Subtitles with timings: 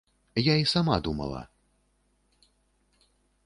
[0.51, 1.43] Я і сама думала.